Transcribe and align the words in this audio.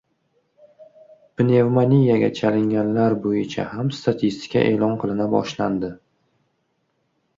Pnevmoniyaga 1.41 2.31
chalinganlar 2.41 3.17
bo‘yicha 3.27 3.67
ham 3.75 3.93
statistika 3.99 4.65
e’lon 4.71 4.97
qilina 5.05 5.29
boshlandi 5.35 5.93